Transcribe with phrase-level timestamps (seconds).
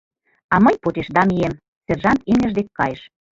[0.53, 3.01] А мый почешда мием,— сержант имньыж дек кайыш.